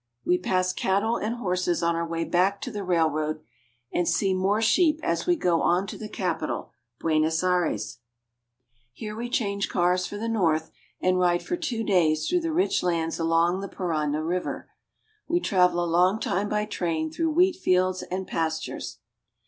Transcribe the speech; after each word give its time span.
We 0.25 0.39
pass 0.39 0.73
cattle 0.73 1.17
and 1.17 1.35
horses 1.35 1.83
on 1.83 1.95
our 1.95 2.07
way 2.07 2.23
back 2.23 2.59
to 2.61 2.71
the 2.71 2.83
railroad, 2.83 3.39
and 3.93 4.07
see 4.07 4.33
more 4.33 4.59
sheep 4.59 4.99
as 5.03 5.27
we 5.27 5.35
go 5.35 5.61
on 5.61 5.85
to 5.85 5.95
the 5.95 6.09
capital, 6.09 6.71
Buenos 6.99 7.43
Aires. 7.43 7.99
Here 8.93 9.15
we 9.15 9.29
change 9.29 9.69
cars 9.69 10.07
for 10.07 10.17
the 10.17 10.27
north, 10.27 10.71
and 11.01 11.19
ride 11.19 11.43
for 11.43 11.55
two 11.55 11.83
days 11.83 12.27
through 12.27 12.41
the 12.41 12.51
rich 12.51 12.81
lands 12.81 13.19
along 13.19 13.59
the 13.61 13.67
Parana 13.69 14.23
river. 14.23 14.71
We 15.27 15.39
travel 15.39 15.83
a 15.83 15.85
long 15.85 16.19
time 16.19 16.49
by 16.49 16.65
train 16.65 17.11
through 17.11 17.33
wheatfields 17.35 18.01
and 18.01 18.27
pas 18.27 18.59
tures. 18.59 18.97